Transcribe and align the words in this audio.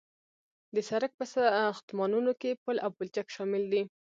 د 0.75 0.77
سرک 0.89 1.11
په 1.19 1.25
ساختمانونو 1.33 2.31
کې 2.41 2.59
پل 2.63 2.75
او 2.85 2.89
پلچک 2.97 3.27
شامل 3.35 3.63
دي 3.71 3.83